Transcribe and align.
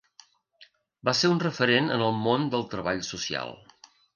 Va 1.09 1.13
ser 1.19 1.31
un 1.35 1.43
referent 1.45 1.91
en 1.99 2.03
el 2.07 2.17
món 2.25 2.51
del 2.57 2.67
treball 2.75 3.07
social. 3.13 3.57